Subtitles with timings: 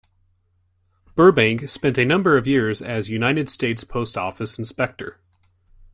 [1.13, 5.19] Burbank spent a number of years as United States post office inspector.